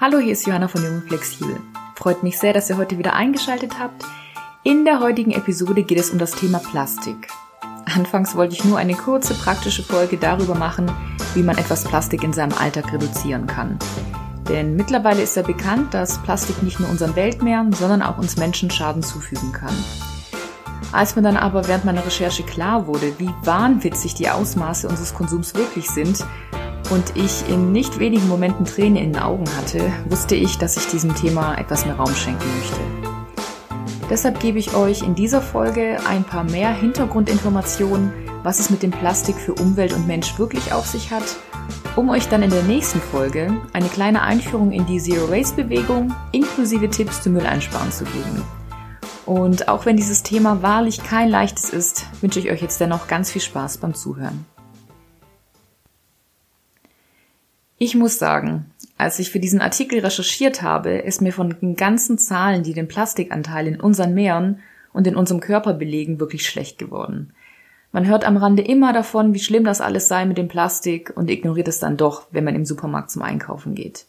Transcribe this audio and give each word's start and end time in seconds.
Hallo, 0.00 0.18
hier 0.18 0.34
ist 0.34 0.46
Johanna 0.46 0.68
von 0.68 0.84
Jung 0.84 1.02
Flexibel. 1.02 1.58
Freut 1.96 2.22
mich 2.22 2.38
sehr, 2.38 2.52
dass 2.52 2.70
ihr 2.70 2.76
heute 2.76 2.98
wieder 2.98 3.14
eingeschaltet 3.14 3.80
habt. 3.80 4.04
In 4.62 4.84
der 4.84 5.00
heutigen 5.00 5.32
Episode 5.32 5.82
geht 5.82 5.98
es 5.98 6.10
um 6.10 6.20
das 6.20 6.30
Thema 6.30 6.60
Plastik. 6.60 7.26
Anfangs 7.84 8.36
wollte 8.36 8.54
ich 8.54 8.64
nur 8.64 8.78
eine 8.78 8.94
kurze 8.94 9.34
praktische 9.34 9.82
Folge 9.82 10.16
darüber 10.16 10.54
machen, 10.54 10.88
wie 11.34 11.42
man 11.42 11.58
etwas 11.58 11.82
Plastik 11.82 12.22
in 12.22 12.32
seinem 12.32 12.56
Alltag 12.56 12.92
reduzieren 12.92 13.48
kann. 13.48 13.76
Denn 14.48 14.76
mittlerweile 14.76 15.20
ist 15.20 15.34
ja 15.34 15.42
bekannt, 15.42 15.92
dass 15.92 16.22
Plastik 16.22 16.62
nicht 16.62 16.78
nur 16.78 16.88
unseren 16.88 17.16
Weltmeeren, 17.16 17.72
sondern 17.72 18.02
auch 18.02 18.18
uns 18.18 18.36
Menschen 18.36 18.70
Schaden 18.70 19.02
zufügen 19.02 19.50
kann. 19.50 19.74
Als 20.92 21.16
mir 21.16 21.22
dann 21.22 21.36
aber 21.36 21.66
während 21.66 21.84
meiner 21.84 22.06
Recherche 22.06 22.44
klar 22.44 22.86
wurde, 22.86 23.18
wie 23.18 23.30
wahnwitzig 23.42 24.14
die 24.14 24.30
Ausmaße 24.30 24.88
unseres 24.88 25.12
Konsums 25.12 25.56
wirklich 25.56 25.90
sind, 25.90 26.24
und 26.90 27.16
ich 27.16 27.48
in 27.48 27.72
nicht 27.72 27.98
wenigen 27.98 28.28
Momenten 28.28 28.64
Tränen 28.64 28.96
in 28.96 29.12
den 29.12 29.22
Augen 29.22 29.44
hatte, 29.56 29.92
wusste 30.08 30.34
ich, 30.34 30.58
dass 30.58 30.76
ich 30.76 30.86
diesem 30.88 31.14
Thema 31.14 31.56
etwas 31.56 31.84
mehr 31.84 31.96
Raum 31.96 32.14
schenken 32.14 32.46
möchte. 32.58 32.80
Deshalb 34.10 34.40
gebe 34.40 34.58
ich 34.58 34.74
euch 34.74 35.02
in 35.02 35.14
dieser 35.14 35.42
Folge 35.42 35.98
ein 36.08 36.24
paar 36.24 36.44
mehr 36.44 36.72
Hintergrundinformationen, 36.72 38.10
was 38.42 38.58
es 38.58 38.70
mit 38.70 38.82
dem 38.82 38.90
Plastik 38.90 39.36
für 39.36 39.52
Umwelt 39.54 39.92
und 39.92 40.06
Mensch 40.06 40.38
wirklich 40.38 40.72
auf 40.72 40.86
sich 40.86 41.10
hat, 41.10 41.24
um 41.94 42.08
euch 42.08 42.28
dann 42.28 42.42
in 42.42 42.50
der 42.50 42.62
nächsten 42.62 43.00
Folge 43.00 43.54
eine 43.74 43.88
kleine 43.88 44.22
Einführung 44.22 44.72
in 44.72 44.86
die 44.86 45.00
Zero 45.00 45.30
Waste 45.30 45.64
Bewegung 45.64 46.14
inklusive 46.32 46.88
Tipps 46.88 47.22
zum 47.22 47.34
Mülleinsparen 47.34 47.92
zu 47.92 48.04
geben. 48.04 48.42
Und 49.26 49.68
auch 49.68 49.84
wenn 49.84 49.98
dieses 49.98 50.22
Thema 50.22 50.62
wahrlich 50.62 51.02
kein 51.02 51.28
leichtes 51.28 51.68
ist, 51.68 52.06
wünsche 52.22 52.40
ich 52.40 52.50
euch 52.50 52.62
jetzt 52.62 52.80
dennoch 52.80 53.08
ganz 53.08 53.30
viel 53.30 53.42
Spaß 53.42 53.76
beim 53.76 53.94
Zuhören. 53.94 54.46
Ich 57.78 57.94
muss 57.94 58.18
sagen, 58.18 58.66
als 58.96 59.20
ich 59.20 59.30
für 59.30 59.38
diesen 59.38 59.60
Artikel 59.60 60.00
recherchiert 60.00 60.62
habe, 60.62 60.90
ist 60.90 61.22
mir 61.22 61.32
von 61.32 61.54
den 61.60 61.76
ganzen 61.76 62.18
Zahlen, 62.18 62.64
die 62.64 62.74
den 62.74 62.88
Plastikanteil 62.88 63.68
in 63.68 63.80
unseren 63.80 64.14
Meeren 64.14 64.58
und 64.92 65.06
in 65.06 65.14
unserem 65.14 65.40
Körper 65.40 65.74
belegen, 65.74 66.18
wirklich 66.18 66.44
schlecht 66.44 66.78
geworden. 66.78 67.32
Man 67.92 68.06
hört 68.06 68.24
am 68.24 68.36
Rande 68.36 68.62
immer 68.62 68.92
davon, 68.92 69.32
wie 69.32 69.38
schlimm 69.38 69.62
das 69.62 69.80
alles 69.80 70.08
sei 70.08 70.24
mit 70.24 70.38
dem 70.38 70.48
Plastik 70.48 71.12
und 71.16 71.30
ignoriert 71.30 71.68
es 71.68 71.78
dann 71.78 71.96
doch, 71.96 72.26
wenn 72.32 72.44
man 72.44 72.56
im 72.56 72.64
Supermarkt 72.64 73.12
zum 73.12 73.22
Einkaufen 73.22 73.76
geht. 73.76 74.06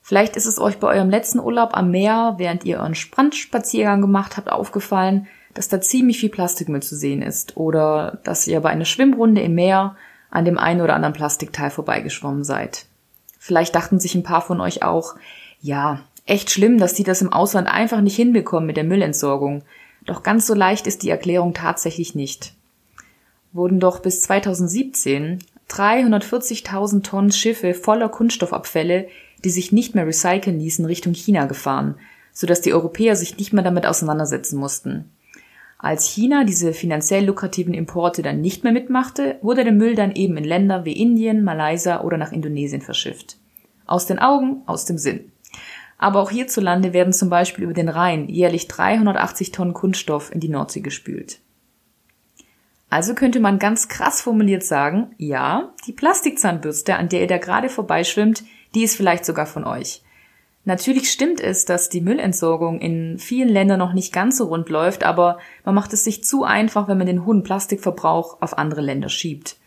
Vielleicht 0.00 0.36
ist 0.36 0.46
es 0.46 0.60
euch 0.60 0.78
bei 0.78 0.86
eurem 0.86 1.10
letzten 1.10 1.40
Urlaub 1.40 1.76
am 1.76 1.90
Meer, 1.90 2.36
während 2.38 2.64
ihr 2.64 2.78
euren 2.78 2.94
Strandspaziergang 2.94 4.00
gemacht 4.00 4.36
habt, 4.36 4.48
aufgefallen, 4.48 5.26
dass 5.52 5.68
da 5.68 5.80
ziemlich 5.80 6.20
viel 6.20 6.28
Plastikmüll 6.28 6.82
zu 6.82 6.94
sehen 6.94 7.22
ist 7.22 7.56
oder 7.56 8.20
dass 8.22 8.46
ihr 8.46 8.60
bei 8.60 8.70
einer 8.70 8.84
Schwimmrunde 8.84 9.40
im 9.40 9.56
Meer 9.56 9.96
an 10.36 10.44
dem 10.44 10.58
einen 10.58 10.82
oder 10.82 10.94
anderen 10.94 11.14
Plastikteil 11.14 11.70
vorbeigeschwommen 11.70 12.44
seid. 12.44 12.84
Vielleicht 13.38 13.74
dachten 13.74 13.98
sich 13.98 14.14
ein 14.14 14.22
paar 14.22 14.42
von 14.42 14.60
euch 14.60 14.82
auch, 14.82 15.14
ja, 15.62 16.02
echt 16.26 16.50
schlimm, 16.50 16.76
dass 16.76 16.92
die 16.92 17.04
das 17.04 17.22
im 17.22 17.32
Ausland 17.32 17.68
einfach 17.68 18.02
nicht 18.02 18.16
hinbekommen 18.16 18.66
mit 18.66 18.76
der 18.76 18.84
Müllentsorgung. 18.84 19.62
Doch 20.04 20.22
ganz 20.22 20.46
so 20.46 20.52
leicht 20.52 20.86
ist 20.86 21.02
die 21.02 21.08
Erklärung 21.08 21.54
tatsächlich 21.54 22.14
nicht. 22.14 22.52
Wurden 23.52 23.80
doch 23.80 24.00
bis 24.00 24.20
2017 24.22 25.38
340.000 25.70 27.02
Tonnen 27.02 27.32
Schiffe 27.32 27.72
voller 27.72 28.10
Kunststoffabfälle, 28.10 29.08
die 29.42 29.50
sich 29.50 29.72
nicht 29.72 29.94
mehr 29.94 30.06
recyceln 30.06 30.60
ließen, 30.60 30.84
Richtung 30.84 31.14
China 31.14 31.46
gefahren, 31.46 31.94
sodass 32.32 32.60
die 32.60 32.74
Europäer 32.74 33.16
sich 33.16 33.38
nicht 33.38 33.54
mehr 33.54 33.64
damit 33.64 33.86
auseinandersetzen 33.86 34.58
mussten. 34.58 35.10
Als 35.86 36.08
China 36.08 36.42
diese 36.42 36.72
finanziell 36.72 37.24
lukrativen 37.26 37.72
Importe 37.72 38.20
dann 38.20 38.40
nicht 38.40 38.64
mehr 38.64 38.72
mitmachte, 38.72 39.38
wurde 39.40 39.62
der 39.62 39.72
Müll 39.72 39.94
dann 39.94 40.16
eben 40.16 40.36
in 40.36 40.42
Länder 40.42 40.84
wie 40.84 41.00
Indien, 41.00 41.44
Malaysia 41.44 42.02
oder 42.02 42.16
nach 42.16 42.32
Indonesien 42.32 42.82
verschifft. 42.82 43.36
Aus 43.86 44.04
den 44.04 44.18
Augen, 44.18 44.62
aus 44.66 44.84
dem 44.84 44.98
Sinn. 44.98 45.30
Aber 45.96 46.20
auch 46.20 46.32
hierzulande 46.32 46.92
werden 46.92 47.12
zum 47.12 47.30
Beispiel 47.30 47.62
über 47.62 47.72
den 47.72 47.88
Rhein 47.88 48.28
jährlich 48.28 48.66
380 48.66 49.52
Tonnen 49.52 49.74
Kunststoff 49.74 50.32
in 50.34 50.40
die 50.40 50.48
Nordsee 50.48 50.80
gespült. 50.80 51.38
Also 52.90 53.14
könnte 53.14 53.38
man 53.38 53.60
ganz 53.60 53.86
krass 53.86 54.20
formuliert 54.20 54.64
sagen, 54.64 55.14
ja, 55.18 55.72
die 55.86 55.92
Plastikzahnbürste, 55.92 56.96
an 56.96 57.10
der 57.10 57.20
ihr 57.20 57.28
da 57.28 57.38
gerade 57.38 57.68
vorbeischwimmt, 57.68 58.42
die 58.74 58.82
ist 58.82 58.96
vielleicht 58.96 59.24
sogar 59.24 59.46
von 59.46 59.62
euch. 59.62 60.02
Natürlich 60.66 61.12
stimmt 61.12 61.40
es, 61.40 61.64
dass 61.64 61.90
die 61.90 62.00
Müllentsorgung 62.00 62.80
in 62.80 63.20
vielen 63.20 63.48
Ländern 63.48 63.78
noch 63.78 63.92
nicht 63.92 64.12
ganz 64.12 64.36
so 64.36 64.46
rund 64.46 64.68
läuft, 64.68 65.04
aber 65.04 65.38
man 65.64 65.76
macht 65.76 65.92
es 65.92 66.02
sich 66.02 66.24
zu 66.24 66.42
einfach, 66.42 66.88
wenn 66.88 66.98
man 66.98 67.06
den 67.06 67.24
hohen 67.24 67.44
Plastikverbrauch 67.44 68.42
auf 68.42 68.58
andere 68.58 68.80
Länder 68.80 69.08
schiebt. 69.08 69.58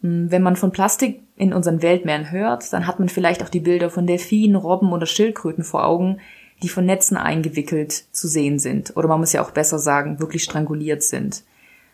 Hm, 0.00 0.30
wenn 0.30 0.42
man 0.42 0.56
von 0.56 0.72
Plastik 0.72 1.20
in 1.36 1.52
unseren 1.52 1.82
Weltmeeren 1.82 2.30
hört, 2.30 2.72
dann 2.72 2.86
hat 2.86 2.98
man 2.98 3.10
vielleicht 3.10 3.42
auch 3.42 3.50
die 3.50 3.60
Bilder 3.60 3.90
von 3.90 4.06
Delfinen, 4.06 4.56
Robben 4.56 4.94
oder 4.94 5.04
Schildkröten 5.04 5.62
vor 5.62 5.84
Augen, 5.84 6.20
die 6.62 6.70
von 6.70 6.86
Netzen 6.86 7.18
eingewickelt 7.18 7.92
zu 7.92 8.28
sehen 8.28 8.58
sind. 8.58 8.96
Oder 8.96 9.08
man 9.08 9.20
muss 9.20 9.34
ja 9.34 9.44
auch 9.44 9.50
besser 9.50 9.78
sagen, 9.78 10.20
wirklich 10.20 10.42
stranguliert 10.42 11.02
sind. 11.02 11.44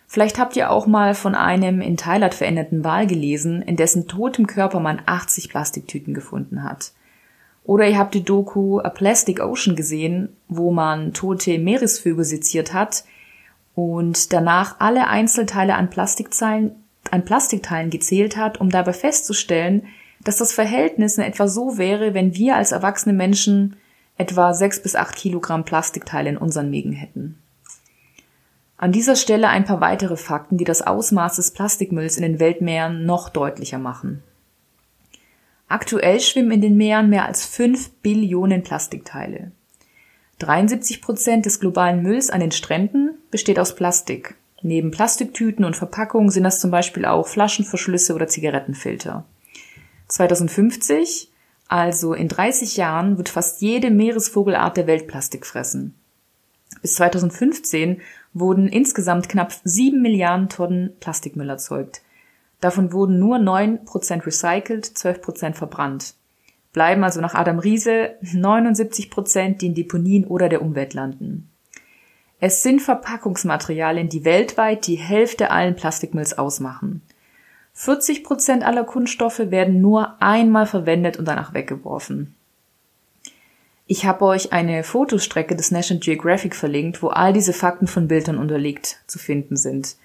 Vielleicht 0.07 0.39
habt 0.39 0.55
ihr 0.55 0.71
auch 0.71 0.87
mal 0.87 1.17
von 1.17 1.35
einem 1.35 1.81
in 1.81 1.97
Thailand 1.97 2.33
veränderten 2.33 2.85
Wal 2.85 3.09
gelesen, 3.09 3.61
in 3.61 3.75
dessen 3.75 4.07
totem 4.07 4.47
Körper 4.47 4.79
man 4.79 5.03
80 5.05 5.49
Plastiktüten 5.49 6.15
gefunden 6.15 6.63
hat. 6.63 6.93
Oder 7.65 7.89
ihr 7.89 7.99
habt 7.99 8.15
die 8.15 8.25
Doku 8.25 8.79
A 8.81 8.91
Plastic 8.91 9.41
Ocean 9.41 9.75
gesehen, 9.75 10.37
wo 10.49 10.71
man 10.71 11.15
tote 11.15 11.59
Meeresvögel 11.59 12.25
seziert 12.25 12.75
hat 12.75 13.05
und 13.75 14.33
danach 14.33 14.77
alle 14.79 15.09
Einzelteile 15.09 15.75
an 15.75 15.91
Plastikteilen, 15.91 16.73
an 17.11 17.25
Plastikteilen 17.25 17.91
gezählt 17.91 18.37
hat, 18.37 18.61
um 18.61 18.71
dabei 18.71 18.93
festzustellen, 18.93 19.87
dass 20.23 20.37
das 20.37 20.53
Verhältnis 20.53 21.19
in 21.19 21.25
etwa 21.25 21.49
so 21.49 21.79
wäre, 21.79 22.15
wenn 22.15 22.35
wir 22.35 22.57
als 22.57 22.73
erwachsene 22.73 23.15
Menschen 23.15 23.77
etwa 24.17 24.55
sechs 24.55 24.83
bis 24.83 24.95
acht 24.95 25.17
Kilogramm 25.17 25.65
Plastikteile 25.65 26.31
in 26.31 26.37
unseren 26.37 26.71
Mägen 26.71 26.93
hätten. 26.93 27.39
An 28.77 28.93
dieser 28.93 29.17
Stelle 29.17 29.49
ein 29.49 29.65
paar 29.65 29.81
weitere 29.81 30.17
Fakten, 30.17 30.59
die 30.59 30.65
das 30.65 30.83
Ausmaß 30.83 31.37
des 31.37 31.53
Plastikmülls 31.53 32.17
in 32.17 32.23
den 32.23 32.41
Weltmeeren 32.41 33.07
noch 33.07 33.29
deutlicher 33.29 33.79
machen. 33.79 34.23
Aktuell 35.75 36.21
schwimmen 36.21 36.53
in 36.53 36.61
den 36.61 36.77
Meeren 36.77 37.11
mehr 37.11 37.27
als 37.27 37.45
5 37.47 37.95
Billionen 37.95 38.63
Plastikteile. 38.63 39.51
73 40.39 41.03
Prozent 41.03 41.47
des 41.47 41.59
globalen 41.59 42.01
Mülls 42.01 42.31
an 42.31 42.39
den 42.39 42.53
Stränden 42.53 43.19
besteht 43.33 43.59
aus 43.59 43.75
Plastik. 43.75 44.37
Neben 44.63 44.93
Plastiktüten 44.93 45.65
und 45.65 45.75
Verpackungen 45.75 46.31
sind 46.31 46.45
das 46.45 46.61
zum 46.61 46.71
Beispiel 46.71 47.05
auch 47.05 47.27
Flaschenverschlüsse 47.27 48.15
oder 48.15 48.29
Zigarettenfilter. 48.29 49.25
2050, 50.07 51.33
also 51.67 52.15
in 52.15 52.29
30 52.29 52.77
Jahren, 52.77 53.17
wird 53.17 53.29
fast 53.29 53.61
jede 53.61 53.91
Meeresvogelart 53.91 54.77
der 54.77 54.87
Welt 54.87 55.09
Plastik 55.09 55.45
fressen. 55.45 55.97
Bis 56.83 56.95
2015 56.95 58.01
wurden 58.33 58.69
insgesamt 58.69 59.29
knapp 59.29 59.53
7 59.65 60.01
Milliarden 60.01 60.49
Tonnen 60.49 60.93
Plastikmüll 61.01 61.51
erzeugt. 61.51 62.03
Davon 62.65 62.95
wurden 62.95 63.19
nur 63.19 63.37
9% 63.37 64.25
recycelt, 64.25 64.87
12% 64.87 65.53
verbrannt. 65.53 66.15
Bleiben 66.73 67.05
also 67.05 67.21
nach 67.21 67.35
Adam 67.35 67.59
Riese 67.59 68.15
79%, 68.23 69.59
die 69.59 69.67
in 69.67 69.75
Deponien 69.75 70.25
oder 70.25 70.49
der 70.49 70.63
Umwelt 70.63 70.95
landen. 70.95 71.51
Es 72.41 72.63
sind 72.63 72.81
Verpackungsmaterialien, 72.81 74.09
die 74.09 74.25
weltweit 74.25 74.87
die 74.87 74.95
Hälfte 74.95 75.51
allen 75.51 75.77
Plastikmülls 75.77 76.39
ausmachen. 76.39 77.03
40% 77.77 78.63
aller 78.63 78.85
Kunststoffe 78.85 79.51
werden 79.51 79.83
nur 79.83 80.23
einmal 80.23 80.65
verwendet 80.65 81.19
und 81.19 81.29
danach 81.29 81.53
weggeworfen. 81.53 82.35
Ich 83.87 84.07
habe 84.07 84.25
euch 84.25 84.55
eine 84.55 84.85
Fotostrecke 84.85 85.55
des 85.55 85.71
National 85.71 86.01
Geographic 86.01 86.57
verlinkt, 86.57 87.03
wo 87.03 87.09
all 87.09 87.35
diese 87.35 87.53
Fakten 87.53 87.89
von 87.89 88.09
Bildern 88.09 88.39
unterlegt 88.39 89.03
zu 89.07 89.19
finden 89.19 89.59
sind. 89.59 89.97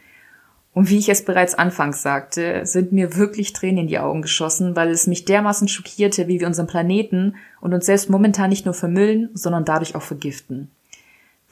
Und 0.74 0.90
wie 0.90 1.00
ich 1.00 1.10
es 1.10 1.26
bereits 1.26 1.56
anfangs 1.56 2.02
sagte, 2.04 2.66
sind 2.66 2.92
mir 2.92 3.16
wirklich 3.16 3.54
Tränen 3.54 3.80
in 3.80 3.88
die 3.88 4.00
Augen 4.00 4.22
geschossen, 4.22 4.76
weil 4.76 4.90
es 4.90 5.08
mich 5.08 5.26
dermaßen 5.26 5.68
schockierte, 5.68 6.28
wie 6.28 6.40
wir 6.40 6.48
unseren 6.48 6.68
Planeten 6.68 7.36
und 7.60 7.74
uns 7.74 7.88
selbst 7.88 8.10
momentan 8.10 8.50
nicht 8.50 8.66
nur 8.66 8.76
vermüllen, 8.76 9.30
sondern 9.34 9.66
dadurch 9.66 9.96
auch 9.96 10.04
vergiften. 10.04 10.70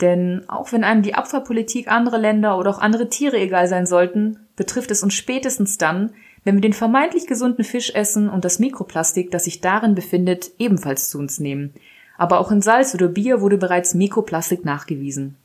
Denn 0.01 0.43
auch 0.47 0.71
wenn 0.71 0.83
einem 0.83 1.01
die 1.01 1.15
Abfallpolitik 1.15 1.87
anderer 1.87 2.19
Länder 2.19 2.57
oder 2.59 2.69
auch 2.69 2.79
andere 2.79 3.09
Tiere 3.09 3.37
egal 3.37 3.67
sein 3.67 3.87
sollten, 3.87 4.37
betrifft 4.55 4.91
es 4.91 5.01
uns 5.01 5.15
spätestens 5.15 5.79
dann, 5.79 6.11
wenn 6.43 6.55
wir 6.55 6.61
den 6.61 6.73
vermeintlich 6.73 7.25
gesunden 7.25 7.63
Fisch 7.63 7.93
essen 7.93 8.29
und 8.29 8.45
das 8.45 8.59
Mikroplastik, 8.59 9.31
das 9.31 9.45
sich 9.45 9.59
darin 9.59 9.95
befindet, 9.95 10.51
ebenfalls 10.59 11.09
zu 11.09 11.17
uns 11.17 11.39
nehmen. 11.39 11.73
Aber 12.17 12.39
auch 12.39 12.51
in 12.51 12.61
Salz 12.61 12.93
oder 12.93 13.07
Bier 13.07 13.41
wurde 13.41 13.57
bereits 13.57 13.95
Mikroplastik 13.95 14.63
nachgewiesen. 14.63 15.35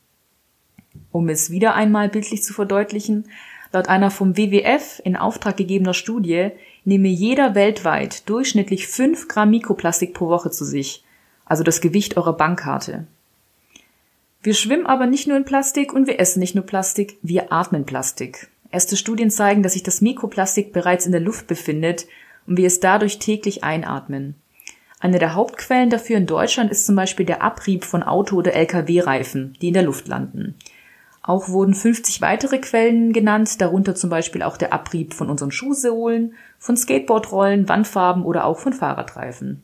Um 1.10 1.28
es 1.28 1.50
wieder 1.50 1.74
einmal 1.74 2.08
bildlich 2.08 2.42
zu 2.42 2.52
verdeutlichen, 2.52 3.24
Laut 3.72 3.88
einer 3.88 4.10
vom 4.10 4.36
WWF 4.36 5.00
in 5.02 5.16
Auftrag 5.16 5.56
gegebener 5.56 5.94
Studie 5.94 6.50
nehme 6.84 7.08
jeder 7.08 7.54
weltweit 7.54 8.28
durchschnittlich 8.28 8.86
5 8.86 9.28
Gramm 9.28 9.50
Mikroplastik 9.50 10.12
pro 10.12 10.28
Woche 10.28 10.50
zu 10.50 10.64
sich, 10.64 11.04
also 11.46 11.64
das 11.64 11.80
Gewicht 11.80 12.18
eurer 12.18 12.34
Bankkarte. 12.34 13.06
Wir 14.42 14.54
schwimmen 14.54 14.86
aber 14.86 15.06
nicht 15.06 15.26
nur 15.26 15.36
in 15.36 15.44
Plastik 15.44 15.92
und 15.92 16.06
wir 16.06 16.20
essen 16.20 16.40
nicht 16.40 16.54
nur 16.54 16.66
Plastik, 16.66 17.16
wir 17.22 17.52
atmen 17.52 17.86
Plastik. 17.86 18.48
Erste 18.70 18.96
Studien 18.96 19.30
zeigen, 19.30 19.62
dass 19.62 19.74
sich 19.74 19.82
das 19.82 20.00
Mikroplastik 20.00 20.72
bereits 20.72 21.06
in 21.06 21.12
der 21.12 21.20
Luft 21.20 21.46
befindet 21.46 22.06
und 22.46 22.56
wir 22.58 22.66
es 22.66 22.80
dadurch 22.80 23.18
täglich 23.18 23.64
einatmen. 23.64 24.34
Eine 24.98 25.18
der 25.18 25.34
Hauptquellen 25.34 25.90
dafür 25.90 26.16
in 26.16 26.26
Deutschland 26.26 26.70
ist 26.70 26.86
zum 26.86 26.96
Beispiel 26.96 27.26
der 27.26 27.42
Abrieb 27.42 27.84
von 27.84 28.02
Auto- 28.02 28.36
oder 28.36 28.54
Lkw-Reifen, 28.54 29.56
die 29.60 29.68
in 29.68 29.74
der 29.74 29.82
Luft 29.82 30.08
landen. 30.08 30.56
Auch 31.22 31.48
wurden 31.48 31.74
50 31.74 32.20
weitere 32.20 32.58
Quellen 32.58 33.12
genannt, 33.12 33.60
darunter 33.60 33.94
zum 33.94 34.10
Beispiel 34.10 34.42
auch 34.42 34.56
der 34.56 34.72
Abrieb 34.72 35.14
von 35.14 35.30
unseren 35.30 35.52
Schuhsohlen, 35.52 36.34
von 36.58 36.76
Skateboardrollen, 36.76 37.68
Wandfarben 37.68 38.24
oder 38.24 38.44
auch 38.44 38.58
von 38.58 38.72
Fahrradreifen. 38.72 39.62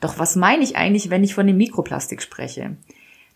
Doch 0.00 0.18
was 0.18 0.34
meine 0.36 0.64
ich 0.64 0.76
eigentlich, 0.76 1.08
wenn 1.08 1.24
ich 1.24 1.34
von 1.34 1.46
dem 1.46 1.56
Mikroplastik 1.56 2.20
spreche? 2.20 2.76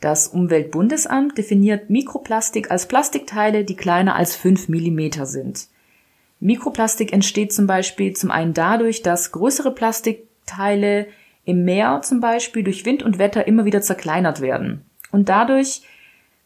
Das 0.00 0.29
Umweltbundesamt 0.29 1.38
definiert 1.38 1.88
Mikroplastik 1.88 2.71
als 2.71 2.88
Plastikteile, 2.88 3.65
die 3.65 3.76
kleiner 3.76 4.17
als 4.17 4.35
5 4.35 4.69
Millimeter 4.69 5.26
sind. 5.26 5.69
Mikroplastik 6.41 7.12
entsteht 7.12 7.53
zum 7.53 7.67
Beispiel 7.67 8.15
zum 8.15 8.31
einen 8.31 8.55
dadurch, 8.55 9.03
dass 9.03 9.31
größere 9.31 9.73
Plastikteile 9.73 11.06
im 11.44 11.65
Meer 11.65 12.00
zum 12.03 12.21
Beispiel 12.21 12.65
durch 12.65 12.87
Wind 12.87 13.03
und 13.03 13.19
Wetter 13.19 13.47
immer 13.47 13.67
wieder 13.67 13.83
zerkleinert 13.83 14.41
werden 14.41 14.85
und 15.12 15.29
dadurch, 15.29 15.83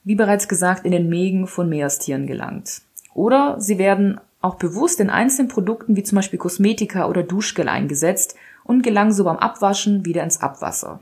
wie 0.04 0.14
bereits 0.14 0.48
gesagt, 0.48 0.84
in 0.84 0.92
den 0.92 1.08
Mägen 1.08 1.46
von 1.46 1.68
Meerestieren 1.68 2.26
gelangt. 2.26 2.82
Oder 3.14 3.56
sie 3.58 3.78
werden 3.78 4.20
auch 4.40 4.56
bewusst 4.56 5.00
in 5.00 5.10
einzelnen 5.10 5.48
Produkten 5.48 5.96
wie 5.96 6.02
zum 6.02 6.16
Beispiel 6.16 6.38
Kosmetika 6.38 7.08
oder 7.08 7.22
Duschgel 7.22 7.68
eingesetzt 7.68 8.36
und 8.62 8.82
gelangen 8.82 9.12
so 9.12 9.24
beim 9.24 9.38
Abwaschen 9.38 10.04
wieder 10.04 10.22
ins 10.22 10.40
Abwasser. 10.40 11.00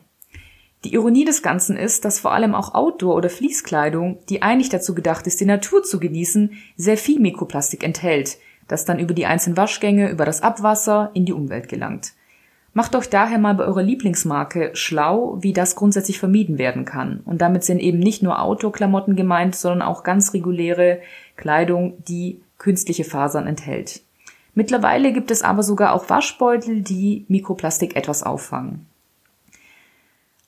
Die 0.84 0.94
Ironie 0.94 1.24
des 1.24 1.42
Ganzen 1.42 1.76
ist, 1.76 2.04
dass 2.04 2.18
vor 2.18 2.32
allem 2.32 2.54
auch 2.54 2.74
Outdoor- 2.74 3.16
oder 3.16 3.30
Fließkleidung, 3.30 4.18
die 4.28 4.42
eigentlich 4.42 4.68
dazu 4.68 4.94
gedacht 4.94 5.26
ist, 5.26 5.40
die 5.40 5.44
Natur 5.44 5.82
zu 5.82 6.00
genießen, 6.00 6.52
sehr 6.76 6.96
viel 6.96 7.20
Mikroplastik 7.20 7.84
enthält, 7.84 8.38
das 8.66 8.84
dann 8.84 8.98
über 8.98 9.14
die 9.14 9.26
einzelnen 9.26 9.56
Waschgänge, 9.56 10.10
über 10.10 10.24
das 10.24 10.42
Abwasser 10.42 11.10
in 11.14 11.24
die 11.24 11.32
Umwelt 11.32 11.68
gelangt. 11.68 12.14
Macht 12.74 12.96
euch 12.96 13.10
daher 13.10 13.38
mal 13.38 13.54
bei 13.54 13.64
eurer 13.64 13.82
Lieblingsmarke 13.82 14.70
schlau, 14.74 15.36
wie 15.40 15.52
das 15.52 15.76
grundsätzlich 15.76 16.18
vermieden 16.18 16.56
werden 16.56 16.86
kann. 16.86 17.20
Und 17.26 17.42
damit 17.42 17.64
sind 17.64 17.80
eben 17.80 17.98
nicht 17.98 18.22
nur 18.22 18.40
Outdoor-Klamotten 18.40 19.14
gemeint, 19.14 19.54
sondern 19.54 19.82
auch 19.82 20.04
ganz 20.04 20.32
reguläre 20.32 21.00
Kleidung, 21.36 22.02
die 22.08 22.40
künstliche 22.56 23.04
Fasern 23.04 23.46
enthält. 23.46 24.00
Mittlerweile 24.54 25.12
gibt 25.12 25.30
es 25.30 25.42
aber 25.42 25.62
sogar 25.62 25.92
auch 25.92 26.08
Waschbeutel, 26.08 26.80
die 26.80 27.26
Mikroplastik 27.28 27.96
etwas 27.96 28.22
auffangen. 28.22 28.86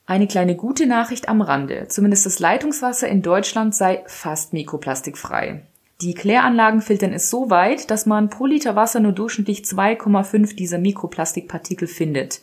Eine 0.07 0.27
kleine 0.27 0.55
gute 0.55 0.85
Nachricht 0.85 1.29
am 1.29 1.41
Rande. 1.41 1.87
Zumindest 1.89 2.25
das 2.25 2.39
Leitungswasser 2.39 3.07
in 3.07 3.23
Deutschland 3.23 3.73
sei 3.73 4.03
fast 4.05 4.53
mikroplastikfrei. 4.53 5.63
Die 6.01 6.13
Kläranlagen 6.13 6.81
filtern 6.81 7.13
es 7.13 7.29
so 7.29 7.49
weit, 7.49 7.89
dass 7.89 8.05
man 8.05 8.29
pro 8.29 8.45
Liter 8.45 8.75
Wasser 8.75 8.99
nur 8.99 9.13
durchschnittlich 9.13 9.61
2,5 9.61 10.55
dieser 10.55 10.77
Mikroplastikpartikel 10.77 11.87
findet. 11.87 12.41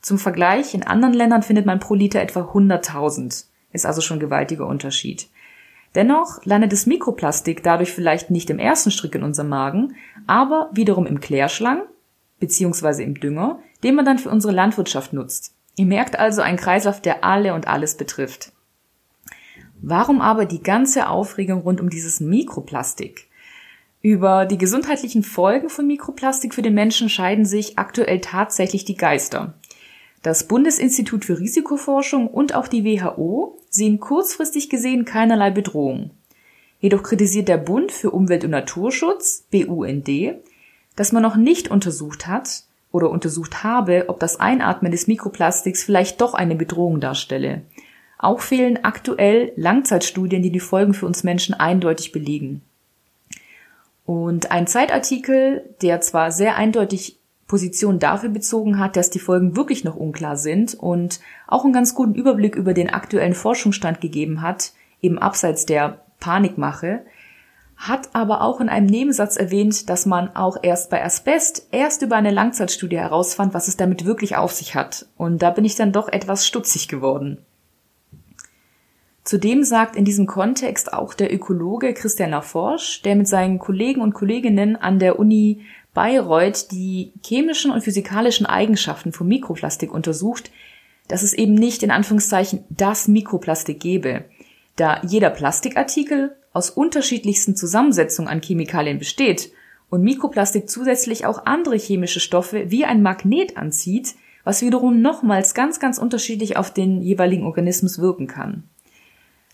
Zum 0.00 0.18
Vergleich, 0.18 0.74
in 0.74 0.84
anderen 0.84 1.14
Ländern 1.14 1.42
findet 1.42 1.66
man 1.66 1.80
pro 1.80 1.94
Liter 1.94 2.20
etwa 2.20 2.40
100.000. 2.40 3.46
Ist 3.72 3.86
also 3.86 4.00
schon 4.00 4.18
ein 4.18 4.20
gewaltiger 4.20 4.66
Unterschied. 4.66 5.28
Dennoch 5.94 6.44
landet 6.44 6.72
das 6.72 6.86
Mikroplastik 6.86 7.62
dadurch 7.62 7.92
vielleicht 7.92 8.30
nicht 8.30 8.50
im 8.50 8.58
ersten 8.58 8.90
Strick 8.90 9.14
in 9.14 9.22
unserem 9.22 9.48
Magen, 9.48 9.96
aber 10.26 10.70
wiederum 10.72 11.06
im 11.06 11.20
Klärschlang 11.20 11.82
beziehungsweise 12.40 13.02
im 13.04 13.20
Dünger, 13.20 13.60
den 13.84 13.94
man 13.94 14.04
dann 14.04 14.18
für 14.18 14.30
unsere 14.30 14.52
Landwirtschaft 14.52 15.12
nutzt. 15.12 15.54
Ihr 15.76 15.86
merkt 15.86 16.18
also 16.18 16.42
einen 16.42 16.58
Kreislauf, 16.58 17.00
der 17.00 17.24
alle 17.24 17.54
und 17.54 17.68
alles 17.68 17.96
betrifft. 17.96 18.51
Warum 19.82 20.20
aber 20.20 20.46
die 20.46 20.62
ganze 20.62 21.08
Aufregung 21.08 21.62
rund 21.62 21.80
um 21.80 21.90
dieses 21.90 22.20
Mikroplastik? 22.20 23.26
Über 24.00 24.46
die 24.46 24.56
gesundheitlichen 24.58 25.24
Folgen 25.24 25.68
von 25.68 25.88
Mikroplastik 25.88 26.54
für 26.54 26.62
den 26.62 26.74
Menschen 26.74 27.08
scheiden 27.08 27.44
sich 27.44 27.78
aktuell 27.78 28.20
tatsächlich 28.20 28.84
die 28.84 28.96
Geister. 28.96 29.54
Das 30.22 30.46
Bundesinstitut 30.46 31.24
für 31.24 31.40
Risikoforschung 31.40 32.28
und 32.28 32.54
auch 32.54 32.68
die 32.68 32.84
WHO 32.84 33.58
sehen 33.70 33.98
kurzfristig 33.98 34.70
gesehen 34.70 35.04
keinerlei 35.04 35.50
Bedrohung. 35.50 36.10
Jedoch 36.78 37.02
kritisiert 37.02 37.48
der 37.48 37.58
Bund 37.58 37.90
für 37.90 38.12
Umwelt 38.12 38.44
und 38.44 38.50
Naturschutz, 38.50 39.44
BUND, 39.50 40.08
dass 40.94 41.10
man 41.10 41.22
noch 41.22 41.36
nicht 41.36 41.68
untersucht 41.68 42.28
hat, 42.28 42.64
oder 42.92 43.10
untersucht 43.10 43.64
habe, 43.64 44.04
ob 44.08 44.20
das 44.20 44.38
Einatmen 44.38 44.92
des 44.92 45.06
Mikroplastiks 45.06 45.82
vielleicht 45.82 46.20
doch 46.20 46.34
eine 46.34 46.54
Bedrohung 46.54 47.00
darstelle. 47.00 47.62
Auch 48.22 48.40
fehlen 48.40 48.84
aktuell 48.84 49.52
Langzeitstudien, 49.56 50.44
die 50.44 50.52
die 50.52 50.60
Folgen 50.60 50.94
für 50.94 51.06
uns 51.06 51.24
Menschen 51.24 51.54
eindeutig 51.54 52.12
belegen. 52.12 52.62
Und 54.06 54.52
ein 54.52 54.68
Zeitartikel, 54.68 55.74
der 55.82 56.00
zwar 56.00 56.30
sehr 56.30 56.54
eindeutig 56.56 57.18
Position 57.48 57.98
dafür 57.98 58.28
bezogen 58.28 58.78
hat, 58.78 58.94
dass 58.94 59.10
die 59.10 59.18
Folgen 59.18 59.56
wirklich 59.56 59.82
noch 59.82 59.96
unklar 59.96 60.36
sind 60.36 60.74
und 60.74 61.18
auch 61.48 61.64
einen 61.64 61.72
ganz 61.72 61.96
guten 61.96 62.14
Überblick 62.14 62.54
über 62.54 62.74
den 62.74 62.90
aktuellen 62.90 63.34
Forschungsstand 63.34 64.00
gegeben 64.00 64.40
hat, 64.40 64.72
eben 65.00 65.18
abseits 65.18 65.66
der 65.66 66.04
Panikmache, 66.20 67.04
hat 67.76 68.10
aber 68.12 68.42
auch 68.42 68.60
in 68.60 68.68
einem 68.68 68.86
Nebensatz 68.86 69.36
erwähnt, 69.36 69.90
dass 69.90 70.06
man 70.06 70.36
auch 70.36 70.58
erst 70.62 70.90
bei 70.90 71.04
Asbest 71.04 71.66
erst 71.72 72.02
über 72.02 72.14
eine 72.14 72.30
Langzeitstudie 72.30 72.98
herausfand, 72.98 73.52
was 73.52 73.66
es 73.66 73.76
damit 73.76 74.04
wirklich 74.04 74.36
auf 74.36 74.52
sich 74.52 74.76
hat. 74.76 75.06
Und 75.16 75.42
da 75.42 75.50
bin 75.50 75.64
ich 75.64 75.74
dann 75.74 75.90
doch 75.90 76.08
etwas 76.08 76.46
stutzig 76.46 76.86
geworden. 76.86 77.38
Zudem 79.24 79.62
sagt 79.62 79.94
in 79.94 80.04
diesem 80.04 80.26
Kontext 80.26 80.92
auch 80.92 81.14
der 81.14 81.32
Ökologe 81.32 81.94
Christian 81.94 82.30
Laforge, 82.30 83.00
der 83.04 83.14
mit 83.14 83.28
seinen 83.28 83.58
Kollegen 83.58 84.00
und 84.00 84.14
Kolleginnen 84.14 84.74
an 84.76 84.98
der 84.98 85.18
Uni 85.18 85.60
Bayreuth 85.94 86.72
die 86.72 87.12
chemischen 87.24 87.70
und 87.70 87.84
physikalischen 87.84 88.46
Eigenschaften 88.46 89.12
von 89.12 89.28
Mikroplastik 89.28 89.92
untersucht, 89.92 90.50
dass 91.06 91.22
es 91.22 91.34
eben 91.34 91.54
nicht 91.54 91.82
in 91.82 91.90
Anführungszeichen 91.90 92.64
das 92.70 93.06
Mikroplastik 93.06 93.78
gäbe, 93.78 94.24
da 94.76 95.00
jeder 95.02 95.30
Plastikartikel 95.30 96.34
aus 96.52 96.70
unterschiedlichsten 96.70 97.54
Zusammensetzungen 97.54 98.30
an 98.30 98.40
Chemikalien 98.40 98.98
besteht 98.98 99.52
und 99.90 100.02
Mikroplastik 100.02 100.68
zusätzlich 100.68 101.26
auch 101.26 101.44
andere 101.44 101.76
chemische 101.76 102.20
Stoffe 102.20 102.70
wie 102.70 102.84
ein 102.84 103.02
Magnet 103.02 103.56
anzieht, 103.56 104.14
was 104.44 104.62
wiederum 104.62 105.00
nochmals 105.00 105.54
ganz, 105.54 105.78
ganz 105.78 105.98
unterschiedlich 105.98 106.56
auf 106.56 106.72
den 106.72 107.02
jeweiligen 107.02 107.44
Organismus 107.44 108.00
wirken 108.00 108.26
kann. 108.26 108.64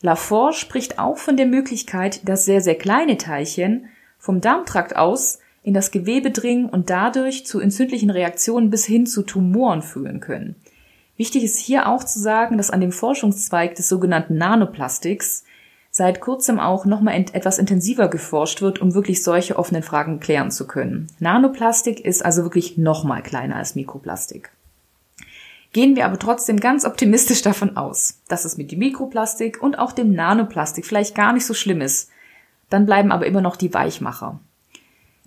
Laforge 0.00 0.56
spricht 0.56 0.98
auch 0.98 1.18
von 1.18 1.36
der 1.36 1.46
Möglichkeit, 1.46 2.28
dass 2.28 2.44
sehr, 2.44 2.60
sehr 2.60 2.76
kleine 2.76 3.18
Teilchen 3.18 3.86
vom 4.18 4.40
Darmtrakt 4.40 4.96
aus 4.96 5.38
in 5.62 5.74
das 5.74 5.90
Gewebe 5.90 6.30
dringen 6.30 6.68
und 6.68 6.88
dadurch 6.88 7.44
zu 7.44 7.60
entzündlichen 7.60 8.10
Reaktionen 8.10 8.70
bis 8.70 8.84
hin 8.84 9.06
zu 9.06 9.22
Tumoren 9.22 9.82
führen 9.82 10.20
können. 10.20 10.56
Wichtig 11.16 11.42
ist 11.42 11.58
hier 11.58 11.88
auch 11.88 12.04
zu 12.04 12.20
sagen, 12.20 12.56
dass 12.56 12.70
an 12.70 12.80
dem 12.80 12.92
Forschungszweig 12.92 13.74
des 13.74 13.88
sogenannten 13.88 14.36
Nanoplastiks 14.36 15.44
seit 15.90 16.20
kurzem 16.20 16.60
auch 16.60 16.84
nochmal 16.84 17.24
etwas 17.32 17.58
intensiver 17.58 18.08
geforscht 18.08 18.62
wird, 18.62 18.80
um 18.80 18.94
wirklich 18.94 19.24
solche 19.24 19.58
offenen 19.58 19.82
Fragen 19.82 20.20
klären 20.20 20.52
zu 20.52 20.66
können. 20.66 21.08
Nanoplastik 21.18 22.00
ist 22.00 22.24
also 22.24 22.44
wirklich 22.44 22.78
nochmal 22.78 23.22
kleiner 23.22 23.56
als 23.56 23.74
Mikroplastik. 23.74 24.50
Gehen 25.72 25.96
wir 25.96 26.06
aber 26.06 26.18
trotzdem 26.18 26.60
ganz 26.60 26.84
optimistisch 26.84 27.42
davon 27.42 27.76
aus, 27.76 28.20
dass 28.28 28.44
es 28.44 28.56
mit 28.56 28.72
dem 28.72 28.78
Mikroplastik 28.78 29.62
und 29.62 29.78
auch 29.78 29.92
dem 29.92 30.12
Nanoplastik 30.12 30.86
vielleicht 30.86 31.14
gar 31.14 31.32
nicht 31.32 31.44
so 31.44 31.54
schlimm 31.54 31.80
ist. 31.80 32.10
Dann 32.70 32.86
bleiben 32.86 33.12
aber 33.12 33.26
immer 33.26 33.42
noch 33.42 33.56
die 33.56 33.72
Weichmacher. 33.72 34.40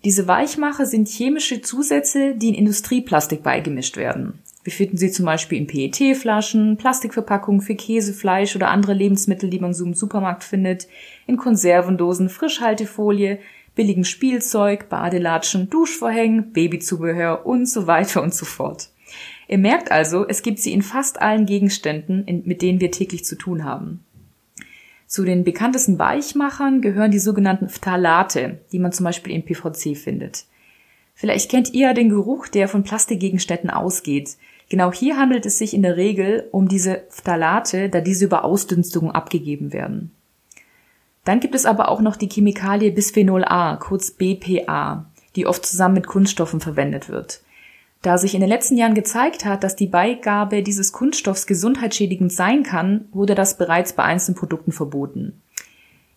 Diese 0.04 0.28
Weichmacher 0.28 0.88
sind 0.88 1.08
chemische 1.08 1.62
Zusätze, 1.62 2.34
die 2.34 2.50
in 2.50 2.56
Industrieplastik 2.56 3.44
beigemischt 3.44 3.98
werden. 3.98 4.40
Wir 4.64 4.74
finden 4.74 4.98
sie 4.98 5.12
zum 5.12 5.26
Beispiel 5.26 5.60
in 5.60 5.68
PET-Flaschen, 5.68 6.78
Plastikverpackungen 6.78 7.62
für 7.62 7.76
Käse, 7.76 8.14
Fleisch 8.14 8.56
oder 8.56 8.70
andere 8.70 8.94
Lebensmittel, 8.94 9.50
die 9.50 9.60
man 9.60 9.74
so 9.74 9.86
im 9.86 9.94
Supermarkt 9.94 10.44
findet, 10.44 10.88
in 11.28 11.38
Konservendosen, 11.38 12.30
Frischhaltefolie, 12.30 13.40
billigem 13.76 14.04
Spielzeug, 14.04 14.90
Badelatschen, 14.90 15.70
Duschvorhängen, 15.70 16.52
Babyzubehör 16.52 17.46
und 17.46 17.68
so 17.68 17.86
weiter 17.88 18.22
und 18.22 18.34
so 18.34 18.46
fort. 18.46 18.90
Ihr 19.52 19.58
merkt 19.58 19.92
also, 19.92 20.26
es 20.26 20.44
gibt 20.44 20.60
sie 20.60 20.72
in 20.72 20.82
fast 20.82 21.22
allen 21.22 21.46
Gegenständen, 21.46 22.24
mit 22.46 22.62
denen 22.62 22.80
wir 22.80 22.90
täglich 22.90 23.26
zu 23.26 23.36
tun 23.36 23.66
haben. 23.66 24.00
Zu 25.08 25.26
den 25.26 25.44
bekanntesten 25.44 26.00
Weichmachern 26.00 26.80
gehören 26.80 27.12
die 27.12 27.20
sogenannten 27.20 27.68
Phthalate, 27.68 28.62
die 28.72 28.80
man 28.80 28.94
zum 28.94 29.04
Beispiel 29.04 29.34
in 29.34 29.44
PVC 29.44 29.98
findet. 29.98 30.46
Vielleicht 31.16 31.52
kennt 31.52 31.74
ihr 31.74 31.94
den 31.94 32.08
Geruch, 32.08 32.48
der 32.48 32.70
von 32.70 32.84
Plastikgegenständen 32.84 33.70
ausgeht. 33.70 34.38
Genau 34.70 34.94
hier 34.94 35.18
handelt 35.18 35.46
es 35.46 35.58
sich 35.58 35.74
in 35.74 35.82
der 35.82 35.98
Regel 35.98 36.48
um 36.54 36.70
diese 36.70 37.04
Phthalate, 37.10 37.90
da 37.90 38.00
diese 38.00 38.24
über 38.24 38.46
Ausdünstungen 38.46 39.12
abgegeben 39.12 39.74
werden. 39.74 40.12
Dann 41.26 41.42
gibt 41.42 41.56
es 41.56 41.66
aber 41.66 41.90
auch 41.90 42.00
noch 42.00 42.16
die 42.16 42.30
Chemikalie 42.30 42.92
Bisphenol 42.92 43.44
A, 43.44 43.76
kurz 43.76 44.12
BPA, 44.12 45.12
die 45.36 45.46
oft 45.46 45.66
zusammen 45.66 45.96
mit 45.96 46.08
Kunststoffen 46.08 46.62
verwendet 46.62 47.10
wird. 47.10 47.42
Da 48.02 48.18
sich 48.18 48.34
in 48.34 48.42
den 48.42 48.50
letzten 48.50 48.78
Jahren 48.78 48.96
gezeigt 48.96 49.46
hat, 49.46 49.64
dass 49.64 49.76
die 49.76 49.88
Beigabe 49.88 50.64
dieses 50.64 50.92
Kunststoffs 50.92 51.46
gesundheitsschädigend 51.46 52.34
sein 52.34 52.64
kann, 52.64 53.06
wurde 53.12 53.36
das 53.36 53.58
bereits 53.58 53.94
bei 53.94 54.04
einzelnen 54.04 54.38
Produkten 54.38 54.72
verboten. 54.72 55.42